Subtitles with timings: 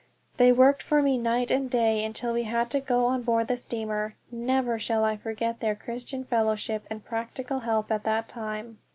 [0.37, 3.55] They worked for me night and day until we had to get on board the
[3.55, 4.15] steamer.
[4.31, 8.79] Never shall I forget their Christian fellowship and practical help at that time.